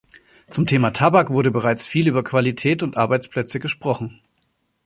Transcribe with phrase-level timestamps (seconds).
[0.49, 4.19] Zum Thema Tabak wurde bereits viel über Qualität und Arbeitsplätze gesprochen.